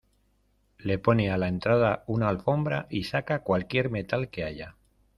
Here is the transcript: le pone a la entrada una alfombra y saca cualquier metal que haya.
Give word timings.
le 0.79 0.97
pone 0.97 1.29
a 1.29 1.37
la 1.37 1.47
entrada 1.47 2.03
una 2.07 2.27
alfombra 2.27 2.87
y 2.89 3.03
saca 3.03 3.43
cualquier 3.43 3.91
metal 3.91 4.29
que 4.31 4.43
haya. 4.43 4.75